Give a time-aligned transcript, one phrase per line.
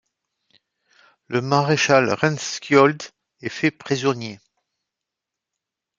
[1.27, 3.03] Le maréchal Rehnskiöld
[3.41, 4.39] est fait prisonnier.